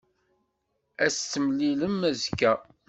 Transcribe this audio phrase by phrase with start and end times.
[1.03, 2.53] Ad t-temlilem azekka.